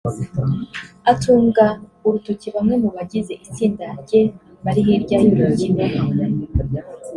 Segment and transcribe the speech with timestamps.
[1.11, 1.65] atunga
[2.05, 4.21] urutoki bamwe mu bagize itsinda rye
[4.63, 6.01] bari hirya y’urubyiniro